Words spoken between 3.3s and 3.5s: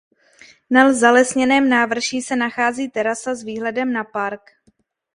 s